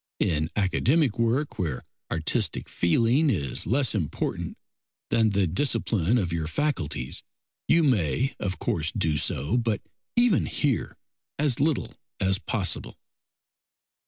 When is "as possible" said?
12.19-12.97